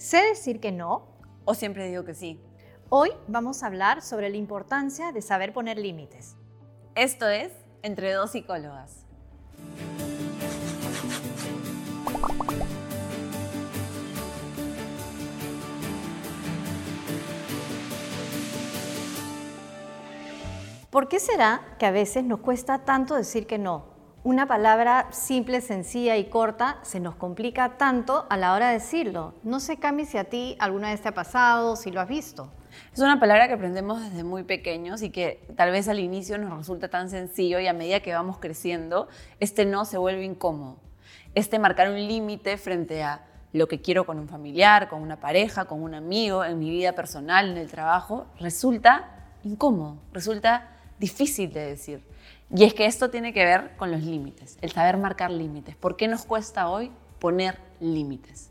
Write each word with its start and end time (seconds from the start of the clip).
¿Sé 0.00 0.22
decir 0.22 0.60
que 0.60 0.72
no? 0.72 1.08
¿O 1.44 1.52
siempre 1.52 1.86
digo 1.86 2.04
que 2.06 2.14
sí? 2.14 2.40
Hoy 2.88 3.10
vamos 3.28 3.62
a 3.62 3.66
hablar 3.66 4.00
sobre 4.00 4.30
la 4.30 4.38
importancia 4.38 5.12
de 5.12 5.20
saber 5.20 5.52
poner 5.52 5.76
límites. 5.76 6.36
Esto 6.94 7.28
es 7.28 7.52
Entre 7.82 8.10
dos 8.14 8.30
psicólogas. 8.30 9.04
¿Por 20.88 21.08
qué 21.08 21.20
será 21.20 21.76
que 21.78 21.84
a 21.84 21.90
veces 21.90 22.24
nos 22.24 22.40
cuesta 22.40 22.86
tanto 22.86 23.16
decir 23.16 23.46
que 23.46 23.58
no? 23.58 23.99
Una 24.22 24.46
palabra 24.46 25.06
simple, 25.12 25.62
sencilla 25.62 26.18
y 26.18 26.24
corta 26.24 26.76
se 26.82 27.00
nos 27.00 27.14
complica 27.14 27.78
tanto 27.78 28.26
a 28.28 28.36
la 28.36 28.52
hora 28.52 28.68
de 28.68 28.74
decirlo. 28.74 29.32
No 29.44 29.60
sé, 29.60 29.78
Cami, 29.78 30.04
si 30.04 30.18
a 30.18 30.24
ti 30.24 30.56
alguna 30.58 30.90
vez 30.90 31.00
te 31.00 31.08
ha 31.08 31.14
pasado, 31.14 31.74
si 31.74 31.90
lo 31.90 32.02
has 32.02 32.08
visto. 32.08 32.52
Es 32.92 33.00
una 33.00 33.18
palabra 33.18 33.48
que 33.48 33.54
aprendemos 33.54 34.02
desde 34.02 34.22
muy 34.22 34.42
pequeños 34.42 35.00
y 35.00 35.08
que 35.08 35.42
tal 35.56 35.70
vez 35.70 35.88
al 35.88 35.98
inicio 35.98 36.36
nos 36.36 36.54
resulta 36.54 36.88
tan 36.88 37.08
sencillo 37.08 37.60
y 37.60 37.66
a 37.66 37.72
medida 37.72 38.00
que 38.00 38.12
vamos 38.12 38.36
creciendo, 38.38 39.08
este 39.38 39.64
no 39.64 39.86
se 39.86 39.96
vuelve 39.96 40.22
incómodo. 40.22 40.76
Este 41.34 41.58
marcar 41.58 41.88
un 41.88 42.06
límite 42.06 42.58
frente 42.58 43.02
a 43.02 43.24
lo 43.54 43.68
que 43.68 43.80
quiero 43.80 44.04
con 44.04 44.18
un 44.18 44.28
familiar, 44.28 44.90
con 44.90 45.00
una 45.00 45.18
pareja, 45.18 45.64
con 45.64 45.82
un 45.82 45.94
amigo, 45.94 46.44
en 46.44 46.58
mi 46.58 46.68
vida 46.68 46.92
personal, 46.92 47.48
en 47.48 47.56
el 47.56 47.70
trabajo, 47.70 48.26
resulta 48.38 49.30
incómodo, 49.44 49.96
resulta 50.12 50.76
difícil 51.00 51.52
de 51.52 51.66
decir. 51.66 52.04
Y 52.54 52.64
es 52.64 52.74
que 52.74 52.86
esto 52.86 53.10
tiene 53.10 53.32
que 53.32 53.44
ver 53.44 53.76
con 53.76 53.90
los 53.90 54.02
límites, 54.02 54.58
el 54.60 54.70
saber 54.70 54.98
marcar 54.98 55.30
límites. 55.30 55.74
¿Por 55.74 55.96
qué 55.96 56.06
nos 56.06 56.24
cuesta 56.24 56.68
hoy 56.68 56.92
poner 57.18 57.58
límites? 57.80 58.50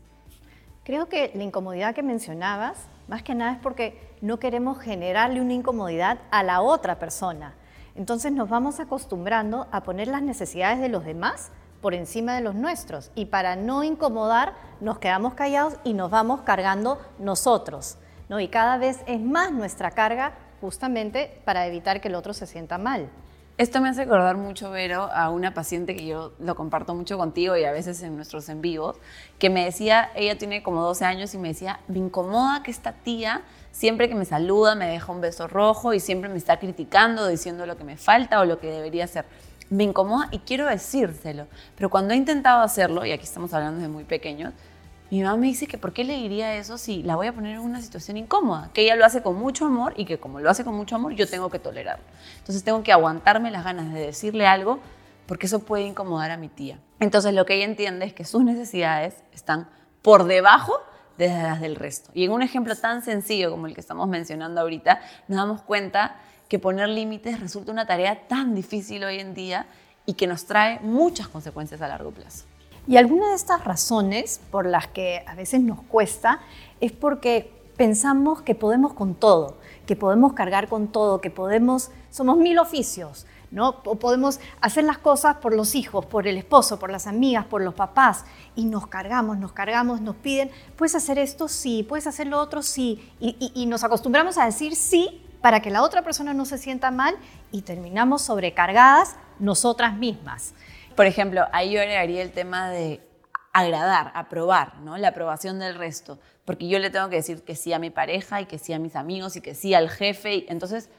Creo 0.84 1.08
que 1.08 1.30
la 1.34 1.44
incomodidad 1.44 1.94
que 1.94 2.02
mencionabas, 2.02 2.78
más 3.08 3.22
que 3.22 3.34
nada 3.34 3.52
es 3.52 3.58
porque 3.58 4.00
no 4.20 4.38
queremos 4.38 4.80
generarle 4.80 5.40
una 5.40 5.52
incomodidad 5.52 6.18
a 6.30 6.42
la 6.42 6.60
otra 6.60 6.98
persona. 6.98 7.54
Entonces 7.94 8.32
nos 8.32 8.48
vamos 8.48 8.80
acostumbrando 8.80 9.68
a 9.70 9.82
poner 9.82 10.08
las 10.08 10.22
necesidades 10.22 10.80
de 10.80 10.88
los 10.88 11.04
demás 11.04 11.50
por 11.80 11.94
encima 11.94 12.34
de 12.34 12.40
los 12.40 12.54
nuestros 12.54 13.10
y 13.14 13.26
para 13.26 13.56
no 13.56 13.84
incomodar 13.84 14.54
nos 14.80 14.98
quedamos 14.98 15.34
callados 15.34 15.74
y 15.84 15.92
nos 15.92 16.10
vamos 16.10 16.42
cargando 16.42 17.00
nosotros. 17.18 17.98
¿no? 18.28 18.40
Y 18.40 18.48
cada 18.48 18.78
vez 18.78 19.00
es 19.06 19.20
más 19.20 19.52
nuestra 19.52 19.90
carga 19.90 20.32
justamente 20.60 21.40
para 21.44 21.66
evitar 21.66 22.00
que 22.00 22.08
el 22.08 22.14
otro 22.14 22.34
se 22.34 22.46
sienta 22.46 22.78
mal. 22.78 23.08
Esto 23.60 23.82
me 23.82 23.90
hace 23.90 24.02
acordar 24.02 24.38
mucho, 24.38 24.70
Vero, 24.70 25.10
a 25.12 25.28
una 25.28 25.52
paciente 25.52 25.94
que 25.94 26.06
yo 26.06 26.32
lo 26.38 26.54
comparto 26.54 26.94
mucho 26.94 27.18
contigo 27.18 27.58
y 27.58 27.64
a 27.64 27.72
veces 27.72 28.02
en 28.02 28.16
nuestros 28.16 28.48
en 28.48 28.62
vivos, 28.62 28.96
que 29.38 29.50
me 29.50 29.66
decía, 29.66 30.10
ella 30.14 30.38
tiene 30.38 30.62
como 30.62 30.80
12 30.82 31.04
años 31.04 31.34
y 31.34 31.38
me 31.38 31.48
decía, 31.48 31.80
me 31.86 31.98
incomoda 31.98 32.62
que 32.62 32.70
esta 32.70 32.92
tía 32.92 33.42
siempre 33.70 34.08
que 34.08 34.14
me 34.14 34.24
saluda 34.24 34.74
me 34.74 34.86
deja 34.86 35.12
un 35.12 35.20
beso 35.20 35.46
rojo 35.46 35.92
y 35.92 36.00
siempre 36.00 36.30
me 36.30 36.38
está 36.38 36.58
criticando, 36.58 37.26
diciendo 37.26 37.66
lo 37.66 37.76
que 37.76 37.84
me 37.84 37.98
falta 37.98 38.40
o 38.40 38.46
lo 38.46 38.58
que 38.58 38.68
debería 38.68 39.04
hacer. 39.04 39.26
Me 39.68 39.84
incomoda 39.84 40.28
y 40.30 40.38
quiero 40.38 40.66
decírselo, 40.66 41.46
pero 41.76 41.90
cuando 41.90 42.14
he 42.14 42.16
intentado 42.16 42.62
hacerlo, 42.62 43.04
y 43.04 43.12
aquí 43.12 43.24
estamos 43.24 43.52
hablando 43.52 43.82
de 43.82 43.88
muy 43.88 44.04
pequeños, 44.04 44.54
mi 45.10 45.22
mamá 45.22 45.36
me 45.36 45.48
dice 45.48 45.66
que 45.66 45.76
por 45.76 45.92
qué 45.92 46.04
le 46.04 46.14
diría 46.14 46.54
eso 46.54 46.78
si 46.78 47.02
la 47.02 47.16
voy 47.16 47.26
a 47.26 47.32
poner 47.32 47.56
en 47.56 47.62
una 47.62 47.80
situación 47.80 48.16
incómoda, 48.16 48.70
que 48.72 48.82
ella 48.82 48.94
lo 48.94 49.04
hace 49.04 49.22
con 49.22 49.36
mucho 49.36 49.66
amor 49.66 49.92
y 49.96 50.04
que 50.04 50.18
como 50.18 50.38
lo 50.38 50.48
hace 50.48 50.64
con 50.64 50.74
mucho 50.74 50.94
amor 50.94 51.14
yo 51.14 51.28
tengo 51.28 51.50
que 51.50 51.58
tolerarlo. 51.58 52.04
Entonces 52.38 52.62
tengo 52.62 52.82
que 52.84 52.92
aguantarme 52.92 53.50
las 53.50 53.64
ganas 53.64 53.92
de 53.92 54.00
decirle 54.00 54.46
algo 54.46 54.78
porque 55.26 55.46
eso 55.46 55.60
puede 55.60 55.84
incomodar 55.84 56.30
a 56.30 56.36
mi 56.36 56.48
tía. 56.48 56.78
Entonces 57.00 57.34
lo 57.34 57.44
que 57.44 57.56
ella 57.56 57.64
entiende 57.64 58.06
es 58.06 58.12
que 58.12 58.24
sus 58.24 58.44
necesidades 58.44 59.16
están 59.32 59.68
por 60.02 60.24
debajo 60.24 60.74
de 61.18 61.28
las 61.28 61.60
del 61.60 61.76
resto. 61.76 62.10
Y 62.14 62.24
en 62.24 62.30
un 62.30 62.42
ejemplo 62.42 62.76
tan 62.76 63.02
sencillo 63.02 63.50
como 63.50 63.66
el 63.66 63.74
que 63.74 63.80
estamos 63.80 64.08
mencionando 64.08 64.60
ahorita, 64.60 65.00
nos 65.28 65.38
damos 65.38 65.62
cuenta 65.62 66.16
que 66.48 66.58
poner 66.58 66.88
límites 66.88 67.40
resulta 67.40 67.72
una 67.72 67.86
tarea 67.86 68.26
tan 68.26 68.54
difícil 68.54 69.04
hoy 69.04 69.18
en 69.18 69.34
día 69.34 69.66
y 70.06 70.14
que 70.14 70.26
nos 70.26 70.46
trae 70.46 70.80
muchas 70.80 71.28
consecuencias 71.28 71.80
a 71.82 71.88
largo 71.88 72.10
plazo. 72.10 72.49
Y 72.90 72.96
alguna 72.96 73.28
de 73.28 73.36
estas 73.36 73.62
razones 73.62 74.40
por 74.50 74.66
las 74.66 74.88
que 74.88 75.22
a 75.28 75.36
veces 75.36 75.60
nos 75.60 75.80
cuesta 75.80 76.40
es 76.80 76.90
porque 76.90 77.48
pensamos 77.76 78.42
que 78.42 78.56
podemos 78.56 78.94
con 78.94 79.14
todo, 79.14 79.58
que 79.86 79.94
podemos 79.94 80.32
cargar 80.32 80.66
con 80.66 80.88
todo, 80.88 81.20
que 81.20 81.30
podemos, 81.30 81.92
somos 82.10 82.36
mil 82.38 82.58
oficios, 82.58 83.26
¿no? 83.52 83.76
O 83.84 83.94
podemos 84.00 84.40
hacer 84.60 84.82
las 84.82 84.98
cosas 84.98 85.36
por 85.36 85.54
los 85.54 85.76
hijos, 85.76 86.04
por 86.04 86.26
el 86.26 86.36
esposo, 86.36 86.80
por 86.80 86.90
las 86.90 87.06
amigas, 87.06 87.44
por 87.44 87.62
los 87.62 87.74
papás, 87.74 88.24
y 88.56 88.64
nos 88.64 88.88
cargamos, 88.88 89.38
nos 89.38 89.52
cargamos, 89.52 90.00
nos 90.00 90.16
piden, 90.16 90.50
puedes 90.74 90.96
hacer 90.96 91.16
esto, 91.16 91.46
sí, 91.46 91.86
puedes 91.88 92.08
hacer 92.08 92.26
lo 92.26 92.40
otro, 92.40 92.60
sí, 92.60 93.08
y, 93.20 93.52
y 93.54 93.66
nos 93.66 93.84
acostumbramos 93.84 94.36
a 94.36 94.46
decir 94.46 94.74
sí 94.74 95.24
para 95.40 95.62
que 95.62 95.70
la 95.70 95.84
otra 95.84 96.02
persona 96.02 96.34
no 96.34 96.44
se 96.44 96.58
sienta 96.58 96.90
mal 96.90 97.14
y 97.52 97.62
terminamos 97.62 98.22
sobrecargadas 98.22 99.14
nosotras 99.38 99.96
mismas. 99.96 100.54
Por 101.00 101.06
ejemplo, 101.06 101.46
ahí 101.52 101.72
yo 101.72 101.80
agregaría 101.80 102.20
el 102.20 102.30
tema 102.30 102.68
de 102.68 103.00
agradar, 103.54 104.12
aprobar, 104.14 104.80
¿no? 104.80 104.98
La 104.98 105.08
aprobación 105.08 105.58
del 105.58 105.76
resto. 105.76 106.18
Porque 106.44 106.68
yo 106.68 106.78
le 106.78 106.90
tengo 106.90 107.08
que 107.08 107.16
decir 107.16 107.42
que 107.42 107.56
sí 107.56 107.72
a 107.72 107.78
mi 107.78 107.88
pareja 107.88 108.42
y 108.42 108.44
que 108.44 108.58
sí 108.58 108.74
a 108.74 108.78
mis 108.78 108.94
amigos 108.96 109.34
y 109.34 109.40
que 109.40 109.54
sí 109.54 109.72
al 109.72 109.88
jefe. 109.88 110.34
Y 110.34 110.46
entonces, 110.50 110.90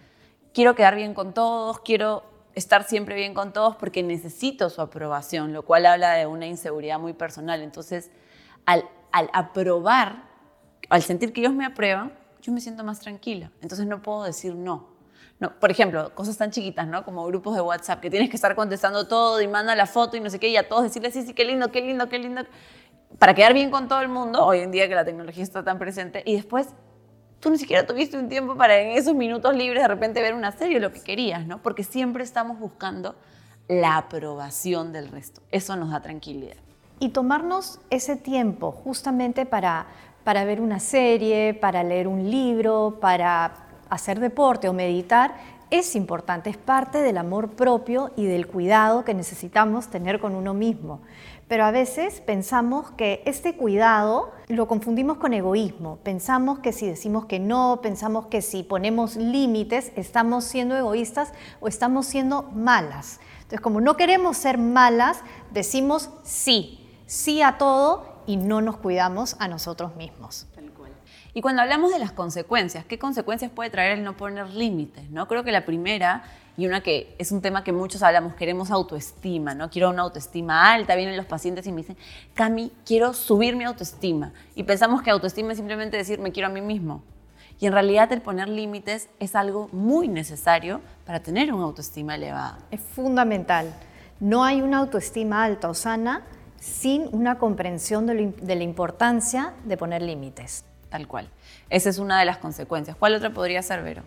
quiero 0.56 0.74
quedar 0.74 0.96
bien 0.96 1.14
con 1.14 1.36
todos, 1.36 1.82
quiero 1.82 2.24
estar 2.56 2.84
siempre 2.86 3.14
bien 3.14 3.36
con 3.36 3.54
todos 3.54 3.76
porque 3.76 4.02
necesito 4.02 4.72
su 4.72 4.82
aprobación, 4.82 5.54
lo 5.54 5.66
cual 5.66 5.86
habla 5.86 6.14
de 6.14 6.26
una 6.26 6.48
inseguridad 6.48 6.98
muy 6.98 7.14
personal. 7.14 7.62
Entonces, 7.62 8.10
al, 8.66 8.90
al 9.12 9.30
aprobar, 9.34 10.24
al 10.90 11.04
sentir 11.04 11.32
que 11.32 11.42
ellos 11.42 11.54
me 11.54 11.64
aprueban, 11.64 12.12
yo 12.42 12.52
me 12.52 12.60
siento 12.60 12.84
más 12.84 13.02
tranquila. 13.02 13.52
Entonces 13.62 13.86
no 13.86 14.02
puedo 14.02 14.24
decir 14.24 14.56
no. 14.56 14.91
No, 15.42 15.52
por 15.60 15.72
ejemplo, 15.72 16.14
cosas 16.14 16.38
tan 16.38 16.52
chiquitas, 16.52 16.88
¿no? 16.88 17.04
Como 17.04 17.26
grupos 17.26 17.56
de 17.56 17.62
WhatsApp, 17.62 18.00
que 18.00 18.12
tienes 18.12 18.30
que 18.30 18.36
estar 18.36 18.56
contestando 18.56 19.08
todo 19.08 19.42
y 19.42 19.48
manda 19.48 19.76
la 19.76 19.88
foto 19.88 20.16
y 20.16 20.20
no 20.20 20.30
sé 20.30 20.40
qué, 20.40 20.50
y 20.50 20.56
a 20.56 20.70
todos 20.70 20.84
decirles, 20.84 21.14
sí, 21.16 21.24
sí, 21.24 21.34
qué 21.34 21.46
lindo, 21.46 21.72
qué 21.72 21.82
lindo, 21.82 22.08
qué 22.10 22.20
lindo. 22.20 22.44
Para 23.18 23.34
quedar 23.34 23.56
bien 23.56 23.72
con 23.72 23.88
todo 23.88 24.02
el 24.02 24.08
mundo, 24.08 24.46
hoy 24.46 24.60
en 24.60 24.70
día 24.70 24.88
que 24.88 24.94
la 24.94 25.04
tecnología 25.04 25.42
está 25.42 25.64
tan 25.64 25.80
presente, 25.80 26.22
y 26.28 26.36
después 26.36 26.68
tú 27.40 27.50
ni 27.50 27.58
siquiera 27.58 27.88
tuviste 27.88 28.20
un 28.20 28.30
tiempo 28.30 28.56
para 28.56 28.80
en 28.80 28.92
esos 28.92 29.16
minutos 29.16 29.56
libres 29.56 29.82
de 29.82 29.88
repente 29.88 30.22
ver 30.22 30.36
una 30.36 30.52
serie 30.52 30.80
lo 30.80 30.92
que 30.92 31.02
querías, 31.02 31.48
¿no? 31.48 31.60
Porque 31.60 31.84
siempre 31.84 32.24
estamos 32.24 32.60
buscando 32.60 33.16
la 33.68 33.98
aprobación 33.98 34.94
del 34.94 35.08
resto. 35.08 35.42
Eso 35.50 35.76
nos 35.76 35.90
da 35.90 36.04
tranquilidad. 36.04 36.58
Y 37.00 37.10
tomarnos 37.10 37.80
ese 37.90 38.16
tiempo 38.16 38.72
justamente 38.72 39.48
para, 39.48 39.88
para 40.24 40.46
ver 40.46 40.62
una 40.62 40.80
serie, 40.80 41.56
para 41.56 41.82
leer 41.82 42.08
un 42.08 42.30
libro, 42.30 43.00
para 43.02 43.71
hacer 43.92 44.20
deporte 44.20 44.68
o 44.68 44.74
meditar 44.74 45.36
es 45.72 45.96
importante, 45.96 46.50
es 46.50 46.58
parte 46.58 47.02
del 47.02 47.18
amor 47.18 47.52
propio 47.52 48.12
y 48.18 48.26
del 48.26 48.46
cuidado 48.46 49.06
que 49.06 49.14
necesitamos 49.14 49.88
tener 49.88 50.20
con 50.20 50.36
uno 50.36 50.54
mismo. 50.54 51.00
Pero 51.48 51.64
a 51.64 51.72
veces 51.72 52.20
pensamos 52.22 52.92
que 52.92 53.24
este 53.26 53.56
cuidado 53.56 54.32
lo 54.50 54.68
confundimos 54.68 55.18
con 55.18 55.34
egoísmo. 55.34 55.98
Pensamos 56.04 56.60
que 56.60 56.74
si 56.74 56.88
decimos 56.88 57.26
que 57.26 57.40
no, 57.40 57.80
pensamos 57.82 58.28
que 58.28 58.42
si 58.42 58.64
ponemos 58.64 59.16
límites, 59.16 59.94
estamos 59.96 60.44
siendo 60.44 60.76
egoístas 60.76 61.32
o 61.62 61.70
estamos 61.70 62.06
siendo 62.06 62.44
malas. 62.54 63.22
Entonces, 63.36 63.62
como 63.62 63.80
no 63.80 63.96
queremos 63.96 64.38
ser 64.38 64.58
malas, 64.58 65.22
decimos 65.52 66.10
sí, 66.24 66.90
sí 67.06 67.42
a 67.42 67.58
todo 67.58 68.06
y 68.26 68.36
no 68.36 68.62
nos 68.62 68.78
cuidamos 68.78 69.38
a 69.40 69.48
nosotros 69.48 69.96
mismos. 69.96 70.48
Y 71.34 71.42
cuando 71.42 71.62
hablamos 71.62 71.94
de 71.94 72.00
las 72.00 72.12
consecuencias, 72.12 72.84
¿qué 72.84 73.00
consecuencias 73.00 73.52
puede 73.52 73.70
traer 73.70 73.98
el 73.98 74.04
no 74.04 74.18
poner 74.18 74.50
límites? 74.50 75.10
¿no? 75.10 75.30
Creo 75.30 75.46
que 75.46 75.54
la 75.54 75.66
primera, 75.66 76.24
y 76.58 76.68
una 76.68 76.82
que 76.82 77.16
es 77.20 77.32
un 77.32 77.42
tema 77.42 77.64
que 77.64 77.72
muchos 77.72 78.04
hablamos, 78.04 78.36
queremos 78.36 78.70
autoestima, 78.70 79.56
¿no? 79.56 79.70
Quiero 79.70 79.90
una 79.90 80.02
autoestima 80.02 80.74
alta, 80.74 80.96
vienen 80.96 81.16
los 81.16 81.26
pacientes 81.26 81.66
y 81.68 81.72
me 81.72 81.78
dicen, 81.78 81.96
Cami, 82.34 82.74
quiero 82.86 83.14
subir 83.14 83.56
mi 83.56 83.64
autoestima. 83.64 84.34
Y 84.56 84.64
pensamos 84.64 85.02
que 85.04 85.10
autoestima 85.10 85.54
es 85.54 85.58
simplemente 85.58 85.96
decir, 85.96 86.20
me 86.20 86.34
quiero 86.34 86.50
a 86.50 86.52
mí 86.52 86.60
mismo. 86.60 87.02
Y 87.62 87.68
en 87.68 87.72
realidad 87.72 88.12
el 88.12 88.22
poner 88.22 88.50
límites 88.50 89.08
es 89.20 89.34
algo 89.36 89.70
muy 89.72 90.10
necesario 90.10 90.82
para 91.06 91.22
tener 91.22 91.54
una 91.54 91.64
autoestima 91.64 92.16
elevada. 92.16 92.60
Es 92.72 92.82
fundamental. 92.82 93.74
No 94.20 94.44
hay 94.44 94.62
una 94.62 94.80
autoestima 94.80 95.46
alta 95.46 95.70
o 95.70 95.74
sana 95.74 96.24
sin 96.60 97.08
una 97.14 97.38
comprensión 97.38 98.06
de, 98.06 98.34
de 98.42 98.56
la 98.56 98.64
importancia 98.64 99.54
de 99.64 99.78
poner 99.78 100.02
límites 100.02 100.66
tal 100.92 101.08
cual. 101.08 101.28
Esa 101.72 101.90
es 101.90 101.98
una 101.98 102.20
de 102.20 102.26
las 102.26 102.38
consecuencias. 102.38 102.96
¿Cuál 102.96 103.16
otra 103.16 103.32
podría 103.32 103.64
ser, 103.64 103.82
Vero? 103.82 104.04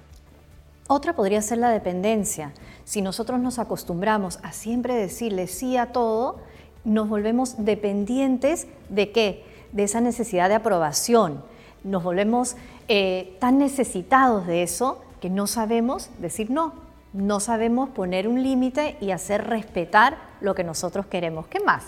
Otra 0.86 1.16
podría 1.16 1.42
ser 1.42 1.58
la 1.58 1.70
dependencia. 1.70 2.52
Si 2.84 3.02
nosotros 3.02 3.40
nos 3.40 3.58
acostumbramos 3.58 4.38
a 4.42 4.52
siempre 4.52 4.94
decirle 4.94 5.48
sí 5.48 5.76
a 5.76 5.86
todo, 5.86 6.36
nos 6.84 7.08
volvemos 7.08 7.64
dependientes 7.64 8.68
de 8.90 9.10
qué? 9.10 9.44
De 9.72 9.84
esa 9.84 10.00
necesidad 10.00 10.50
de 10.50 10.56
aprobación. 10.56 11.42
Nos 11.82 12.02
volvemos 12.02 12.56
eh, 12.88 13.36
tan 13.40 13.58
necesitados 13.58 14.46
de 14.46 14.62
eso 14.62 15.02
que 15.20 15.30
no 15.30 15.46
sabemos 15.46 16.10
decir 16.18 16.50
no. 16.50 16.74
No 17.14 17.40
sabemos 17.40 17.88
poner 17.88 18.28
un 18.28 18.42
límite 18.42 18.98
y 19.00 19.12
hacer 19.12 19.46
respetar 19.46 20.18
lo 20.42 20.54
que 20.54 20.64
nosotros 20.64 21.06
queremos. 21.06 21.46
¿Qué 21.46 21.60
más? 21.60 21.84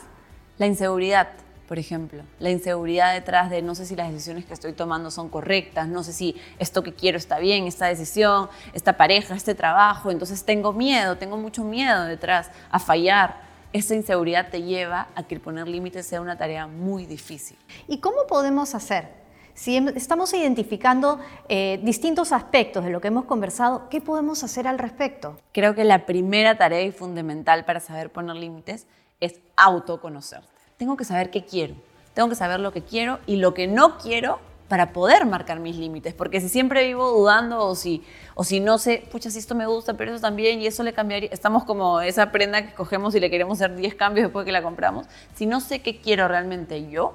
La 0.56 0.66
inseguridad 0.66 1.28
por 1.66 1.78
ejemplo. 1.78 2.22
La 2.38 2.50
inseguridad 2.50 3.12
detrás 3.12 3.50
de 3.50 3.62
no 3.62 3.74
sé 3.74 3.86
si 3.86 3.96
las 3.96 4.10
decisiones 4.10 4.44
que 4.44 4.54
estoy 4.54 4.72
tomando 4.72 5.10
son 5.10 5.28
correctas, 5.28 5.88
no 5.88 6.02
sé 6.02 6.12
si 6.12 6.36
esto 6.58 6.82
que 6.82 6.94
quiero 6.94 7.18
está 7.18 7.38
bien, 7.38 7.66
esta 7.66 7.86
decisión, 7.86 8.48
esta 8.72 8.96
pareja, 8.96 9.34
este 9.34 9.54
trabajo. 9.54 10.10
Entonces 10.10 10.44
tengo 10.44 10.72
miedo, 10.72 11.16
tengo 11.16 11.36
mucho 11.36 11.64
miedo 11.64 12.04
detrás 12.04 12.50
a 12.70 12.78
fallar. 12.78 13.46
Esa 13.72 13.94
inseguridad 13.94 14.48
te 14.50 14.62
lleva 14.62 15.08
a 15.14 15.24
que 15.24 15.38
poner 15.40 15.68
límites 15.68 16.06
sea 16.06 16.20
una 16.20 16.38
tarea 16.38 16.66
muy 16.66 17.04
difícil. 17.04 17.58
¿Y 17.88 17.98
cómo 17.98 18.26
podemos 18.28 18.74
hacer? 18.74 19.26
Si 19.54 19.74
em, 19.76 19.88
estamos 19.88 20.32
identificando 20.34 21.18
eh, 21.48 21.80
distintos 21.82 22.30
aspectos 22.32 22.84
de 22.84 22.90
lo 22.90 23.00
que 23.00 23.08
hemos 23.08 23.24
conversado, 23.24 23.88
¿qué 23.88 24.00
podemos 24.00 24.44
hacer 24.44 24.68
al 24.68 24.78
respecto? 24.78 25.40
Creo 25.52 25.74
que 25.74 25.84
la 25.84 26.06
primera 26.06 26.56
tarea 26.58 26.82
y 26.82 26.92
fundamental 26.92 27.64
para 27.64 27.80
saber 27.80 28.10
poner 28.10 28.36
límites 28.36 28.86
es 29.18 29.40
autoconocerte. 29.56 30.55
Tengo 30.76 30.96
que 30.96 31.04
saber 31.04 31.30
qué 31.30 31.44
quiero, 31.44 31.74
tengo 32.14 32.28
que 32.28 32.34
saber 32.34 32.60
lo 32.60 32.72
que 32.72 32.82
quiero 32.82 33.18
y 33.26 33.36
lo 33.36 33.54
que 33.54 33.66
no 33.66 33.98
quiero 33.98 34.40
para 34.68 34.92
poder 34.92 35.26
marcar 35.26 35.60
mis 35.60 35.76
límites, 35.76 36.12
porque 36.12 36.40
si 36.40 36.48
siempre 36.48 36.86
vivo 36.86 37.10
dudando 37.12 37.64
o 37.64 37.74
si, 37.74 38.04
o 38.34 38.42
si 38.42 38.60
no 38.60 38.78
sé, 38.78 39.06
pucha, 39.10 39.30
si 39.30 39.38
esto 39.38 39.54
me 39.54 39.66
gusta, 39.66 39.94
pero 39.94 40.12
eso 40.12 40.20
también, 40.20 40.60
y 40.60 40.66
eso 40.66 40.82
le 40.82 40.92
cambiaría, 40.92 41.30
estamos 41.32 41.64
como 41.64 42.00
esa 42.00 42.32
prenda 42.32 42.66
que 42.66 42.74
cogemos 42.74 43.14
y 43.14 43.20
le 43.20 43.30
queremos 43.30 43.60
hacer 43.60 43.76
10 43.76 43.94
cambios 43.94 44.26
después 44.26 44.44
que 44.44 44.52
la 44.52 44.62
compramos, 44.62 45.06
si 45.34 45.46
no 45.46 45.60
sé 45.60 45.82
qué 45.82 46.00
quiero 46.00 46.26
realmente 46.26 46.90
yo, 46.90 47.14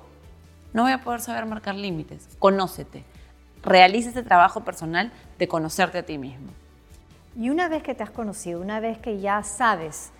no 0.73 0.83
voy 0.83 0.93
a 0.93 1.03
poder 1.03 1.19
saber 1.19 1.45
marcar 1.45 1.75
límites. 1.75 2.29
Conócete, 2.39 3.03
realiza 3.61 4.09
ese 4.09 4.23
trabajo 4.23 4.61
personal 4.61 5.11
de 5.37 5.47
conocerte 5.49 5.97
a 5.97 6.03
ti 6.03 6.17
mismo. 6.17 6.51
Y 7.37 7.49
una 7.49 7.67
vez 7.67 7.83
que 7.83 7.93
te 7.93 8.03
has 8.03 8.11
conocido, 8.11 8.61
una 8.61 8.79
vez 8.79 8.97
que 8.97 9.19
ya 9.19 9.43
sabes 9.43 10.11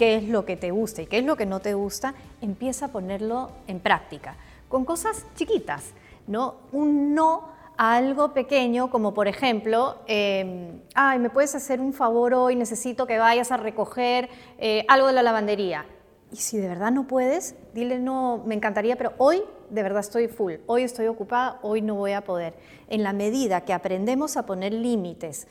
qué 0.00 0.14
es 0.14 0.24
lo 0.24 0.46
que 0.46 0.56
te 0.56 0.70
gusta 0.70 1.02
y 1.02 1.06
qué 1.06 1.18
es 1.18 1.26
lo 1.26 1.36
que 1.36 1.44
no 1.44 1.60
te 1.60 1.74
gusta, 1.74 2.14
empieza 2.40 2.86
a 2.86 2.88
ponerlo 2.88 3.50
en 3.66 3.80
práctica, 3.80 4.34
con 4.70 4.86
cosas 4.86 5.26
chiquitas, 5.34 5.92
¿no? 6.26 6.54
Un 6.72 7.14
no 7.14 7.50
a 7.76 7.96
algo 7.96 8.32
pequeño, 8.32 8.90
como 8.90 9.12
por 9.12 9.28
ejemplo, 9.28 9.96
em, 10.06 10.80
ay, 10.94 11.18
¿me 11.18 11.28
puedes 11.28 11.54
hacer 11.54 11.82
un 11.82 11.92
favor 11.92 12.32
hoy? 12.32 12.56
Necesito 12.56 13.06
que 13.06 13.18
vayas 13.18 13.52
a 13.52 13.58
recoger 13.58 14.30
eh, 14.56 14.86
algo 14.88 15.08
de 15.08 15.12
la 15.12 15.22
lavandería. 15.22 15.84
Y 16.32 16.36
si 16.36 16.56
de 16.56 16.68
verdad 16.68 16.92
no 16.92 17.06
puedes, 17.06 17.54
dile, 17.74 17.98
no, 17.98 18.42
me 18.46 18.54
encantaría, 18.54 18.96
pero 18.96 19.12
hoy 19.18 19.42
de 19.68 19.82
verdad 19.82 20.00
estoy 20.00 20.28
full, 20.28 20.54
hoy 20.66 20.82
estoy 20.82 21.08
ocupada, 21.08 21.58
hoy 21.60 21.82
no 21.82 21.94
voy 21.94 22.12
a 22.12 22.24
poder. 22.24 22.54
En 22.88 23.02
la 23.02 23.12
medida 23.12 23.66
que 23.66 23.74
aprendemos 23.74 24.38
a 24.38 24.46
poner 24.46 24.72
límites 24.72 25.46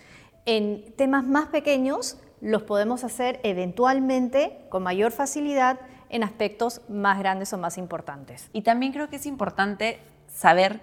en 0.48 0.92
temas 0.96 1.24
más 1.24 1.50
pequeños, 1.50 2.18
los 2.42 2.64
podemos 2.64 3.04
hacer 3.04 3.40
eventualmente 3.44 4.66
con 4.70 4.84
mayor 4.84 5.12
facilidad 5.12 5.80
en 6.10 6.24
aspectos 6.24 6.82
más 6.90 7.20
grandes 7.20 7.54
o 7.54 7.58
más 7.58 7.78
importantes. 7.78 8.50
Y 8.54 8.62
también 8.62 8.92
creo 8.92 9.10
que 9.10 9.18
es 9.18 9.26
importante 9.26 10.00
saber 10.28 10.82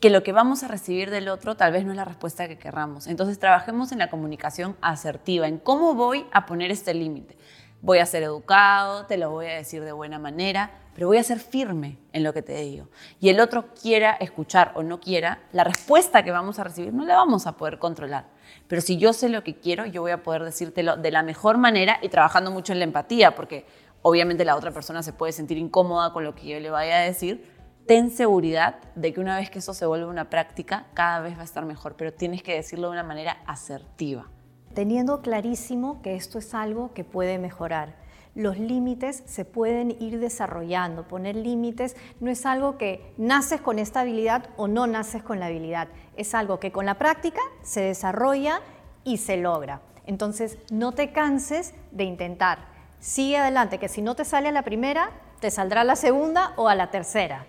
que 0.00 0.10
lo 0.10 0.22
que 0.22 0.32
vamos 0.32 0.62
a 0.62 0.68
recibir 0.68 1.10
del 1.10 1.28
otro 1.28 1.56
tal 1.56 1.72
vez 1.72 1.84
no 1.84 1.90
es 1.90 1.96
la 1.96 2.04
respuesta 2.04 2.48
que 2.48 2.58
querramos. 2.58 3.06
Entonces 3.06 3.38
trabajemos 3.38 3.92
en 3.92 3.98
la 3.98 4.08
comunicación 4.08 4.76
asertiva, 4.80 5.46
en 5.46 5.58
cómo 5.58 5.94
voy 5.94 6.26
a 6.32 6.46
poner 6.46 6.70
este 6.70 6.94
límite. 6.94 7.36
Voy 7.82 7.98
a 7.98 8.06
ser 8.06 8.22
educado, 8.22 9.06
te 9.06 9.16
lo 9.16 9.30
voy 9.30 9.46
a 9.46 9.54
decir 9.54 9.82
de 9.82 9.92
buena 9.92 10.18
manera, 10.18 10.70
pero 10.94 11.06
voy 11.06 11.16
a 11.16 11.22
ser 11.22 11.38
firme 11.38 11.96
en 12.12 12.22
lo 12.22 12.34
que 12.34 12.42
te 12.42 12.54
digo. 12.60 12.88
Y 13.20 13.30
el 13.30 13.40
otro 13.40 13.72
quiera 13.72 14.12
escuchar 14.12 14.72
o 14.74 14.82
no 14.82 15.00
quiera, 15.00 15.38
la 15.52 15.64
respuesta 15.64 16.22
que 16.22 16.30
vamos 16.30 16.58
a 16.58 16.64
recibir 16.64 16.92
no 16.92 17.06
la 17.06 17.16
vamos 17.16 17.46
a 17.46 17.56
poder 17.56 17.78
controlar. 17.78 18.26
Pero 18.68 18.82
si 18.82 18.98
yo 18.98 19.14
sé 19.14 19.30
lo 19.30 19.42
que 19.42 19.56
quiero, 19.56 19.86
yo 19.86 20.02
voy 20.02 20.10
a 20.10 20.22
poder 20.22 20.44
decírtelo 20.44 20.98
de 20.98 21.10
la 21.10 21.22
mejor 21.22 21.56
manera 21.56 21.98
y 22.02 22.10
trabajando 22.10 22.50
mucho 22.50 22.74
en 22.74 22.80
la 22.80 22.84
empatía, 22.84 23.34
porque 23.34 23.64
obviamente 24.02 24.44
la 24.44 24.56
otra 24.56 24.72
persona 24.72 25.02
se 25.02 25.14
puede 25.14 25.32
sentir 25.32 25.56
incómoda 25.56 26.12
con 26.12 26.22
lo 26.22 26.34
que 26.34 26.48
yo 26.48 26.60
le 26.60 26.68
vaya 26.68 26.98
a 26.98 27.00
decir. 27.00 27.50
Ten 27.86 28.10
seguridad 28.10 28.76
de 28.94 29.14
que 29.14 29.20
una 29.20 29.38
vez 29.38 29.48
que 29.48 29.60
eso 29.60 29.72
se 29.72 29.86
vuelve 29.86 30.04
una 30.04 30.28
práctica, 30.28 30.86
cada 30.92 31.20
vez 31.20 31.34
va 31.34 31.40
a 31.40 31.44
estar 31.44 31.64
mejor, 31.64 31.96
pero 31.96 32.12
tienes 32.12 32.42
que 32.42 32.54
decirlo 32.54 32.88
de 32.88 32.92
una 32.92 33.04
manera 33.04 33.38
asertiva. 33.46 34.28
Teniendo 34.74 35.22
clarísimo 35.22 36.00
que 36.02 36.16
esto 36.16 36.38
es 36.38 36.54
algo 36.54 36.92
que 36.94 37.04
puede 37.04 37.38
mejorar 37.38 38.00
los 38.34 38.58
límites 38.58 39.22
se 39.26 39.44
pueden 39.44 39.90
ir 40.00 40.20
desarrollando. 40.20 41.06
Poner 41.08 41.36
límites 41.36 41.96
no 42.20 42.30
es 42.30 42.46
algo 42.46 42.78
que 42.78 43.12
naces 43.16 43.60
con 43.60 43.78
esta 43.78 44.00
habilidad 44.00 44.50
o 44.56 44.68
no 44.68 44.86
naces 44.86 45.22
con 45.22 45.40
la 45.40 45.46
habilidad. 45.46 45.88
Es 46.16 46.34
algo 46.34 46.60
que 46.60 46.72
con 46.72 46.86
la 46.86 46.94
práctica 46.94 47.40
se 47.62 47.80
desarrolla 47.80 48.60
y 49.04 49.16
se 49.18 49.36
logra. 49.36 49.82
Entonces, 50.06 50.58
no 50.70 50.92
te 50.92 51.12
canses 51.12 51.74
de 51.90 52.04
intentar. 52.04 52.70
Sigue 53.00 53.38
adelante, 53.38 53.78
que 53.78 53.88
si 53.88 54.02
no 54.02 54.14
te 54.14 54.24
sale 54.24 54.48
a 54.48 54.52
la 54.52 54.62
primera, 54.62 55.10
te 55.40 55.50
saldrá 55.50 55.80
a 55.80 55.84
la 55.84 55.96
segunda 55.96 56.52
o 56.56 56.68
a 56.68 56.74
la 56.74 56.90
tercera. 56.90 57.46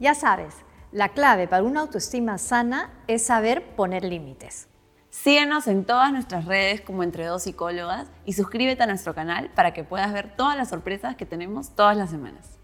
Ya 0.00 0.14
sabes, 0.14 0.54
la 0.92 1.10
clave 1.10 1.48
para 1.48 1.62
una 1.62 1.80
autoestima 1.80 2.38
sana 2.38 2.92
es 3.08 3.24
saber 3.24 3.74
poner 3.74 4.04
límites. 4.04 4.68
Síguenos 5.14 5.68
en 5.68 5.84
todas 5.84 6.10
nuestras 6.12 6.44
redes 6.44 6.80
como 6.80 7.04
Entre 7.04 7.24
Dos 7.24 7.44
Psicólogas 7.44 8.08
y 8.24 8.32
suscríbete 8.32 8.82
a 8.82 8.86
nuestro 8.86 9.14
canal 9.14 9.48
para 9.54 9.72
que 9.72 9.84
puedas 9.84 10.12
ver 10.12 10.34
todas 10.34 10.56
las 10.56 10.70
sorpresas 10.70 11.14
que 11.14 11.24
tenemos 11.24 11.76
todas 11.76 11.96
las 11.96 12.10
semanas. 12.10 12.58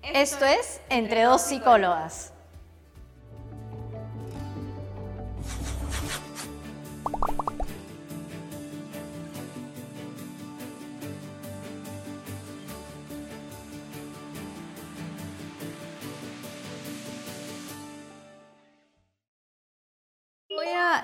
Esto 0.00 0.44
es 0.44 0.80
Entre 0.88 1.24
Dos 1.24 1.42
Psicólogas. 1.42 2.32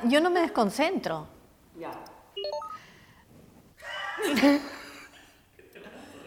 Yo 0.05 0.21
no 0.21 0.31
me 0.31 0.41
desconcentro. 0.41 1.27
Ya. 1.79 1.91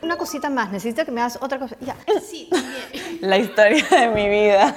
Una 0.01 0.18
cosita 0.18 0.50
más, 0.50 0.71
necesito 0.71 1.03
que 1.06 1.12
me 1.12 1.21
hagas 1.21 1.38
otra 1.41 1.59
cosa. 1.59 1.75
Ya. 1.81 1.95
Sí, 2.21 2.50
también. 2.51 3.19
La 3.21 3.38
historia 3.38 3.86
de 3.89 4.07
mi 4.09 4.30
vida. 4.30 4.75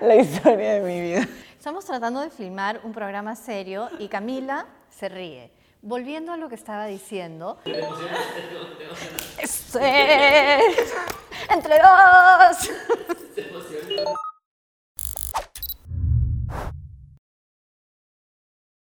La 0.00 0.16
historia 0.16 0.74
de 0.74 0.80
mi 0.80 1.00
vida. 1.00 1.28
Estamos 1.56 1.84
tratando 1.84 2.20
de 2.20 2.30
filmar 2.30 2.80
un 2.82 2.92
programa 2.92 3.36
serio 3.36 3.88
y 3.98 4.08
Camila 4.08 4.66
se 4.90 5.08
ríe. 5.08 5.50
Volviendo 5.80 6.32
a 6.32 6.36
lo 6.36 6.48
que 6.48 6.56
estaba 6.56 6.86
diciendo. 6.86 7.58
Es... 9.38 9.74
Entre 11.50 11.78
dos. 11.78 12.70